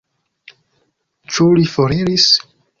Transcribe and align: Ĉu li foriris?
Ĉu 1.35 1.49
li 1.61 1.69
foriris? 1.77 2.29